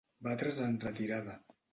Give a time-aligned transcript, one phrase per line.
[0.27, 1.37] Batre's en retirada.